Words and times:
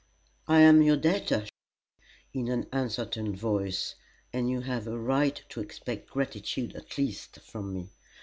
"I 0.47 0.61
am 0.61 0.81
your 0.81 0.97
debtor," 0.97 1.41
said 1.41 1.47
she, 2.33 2.39
in 2.39 2.47
an 2.47 2.65
uncertain 2.71 3.35
voice; 3.35 3.93
"and 4.33 4.49
you 4.49 4.61
have 4.61 4.87
a 4.87 4.97
right 4.97 5.39
to 5.49 5.59
expect 5.61 6.09
gratitude, 6.09 6.75
at 6.75 6.97
least, 6.97 7.39
from 7.41 7.71
me. 7.71 7.91